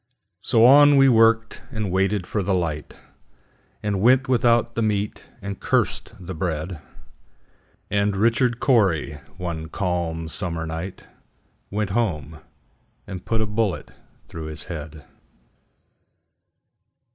So 0.41 0.65
on 0.65 0.97
we 0.97 1.07
worked, 1.07 1.61
and 1.71 1.91
waited 1.91 2.25
for 2.25 2.41
the 2.41 2.55
light, 2.55 2.95
And 3.83 4.01
went 4.01 4.27
without 4.27 4.73
the 4.73 4.81
meat, 4.81 5.23
and 5.43 5.59
cursed 5.59 6.13
the 6.19 6.33
bread; 6.33 6.79
And 7.91 8.15
Richard 8.15 8.59
Cory, 8.59 9.19
one 9.37 9.69
calm 9.69 10.27
summer 10.27 10.65
night, 10.65 11.05
Went 11.69 11.91
home 11.91 12.39
and 13.05 13.25
put 13.25 13.41
a 13.41 13.45
bullet 13.45 13.91
through 14.27 14.45
his 14.45 14.63
head. 14.63 15.05